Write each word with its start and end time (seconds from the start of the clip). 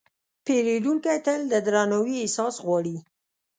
پیرودونکی 0.45 1.17
تل 1.25 1.39
د 1.51 1.53
درناوي 1.65 2.15
احساس 2.21 2.55
غواړي. 2.65 2.95